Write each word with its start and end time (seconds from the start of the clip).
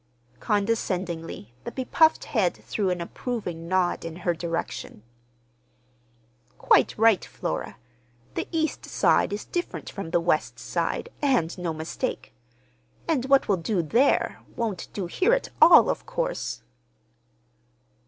Condescendingly 0.39 1.53
the 1.63 1.71
bepuffed 1.71 2.23
head 2.23 2.55
threw 2.55 2.89
an 2.89 3.01
approving 3.01 3.67
nod 3.67 4.03
in 4.03 4.15
her 4.25 4.33
direction. 4.33 5.03
"Quite 6.57 6.97
right, 6.97 7.23
Flora. 7.23 7.77
The 8.33 8.47
East 8.51 8.83
Side 8.83 9.31
is 9.31 9.45
different 9.45 9.91
from 9.91 10.09
the 10.09 10.19
West 10.19 10.57
Side, 10.57 11.09
and 11.21 11.55
no 11.55 11.71
mistake. 11.71 12.33
And 13.07 13.25
what 13.25 13.47
will 13.47 13.57
do 13.57 13.83
there 13.83 14.39
won't 14.55 14.87
do 14.91 15.05
here 15.05 15.33
at 15.35 15.49
all, 15.61 15.87
of 15.87 16.07
course." 16.07 16.63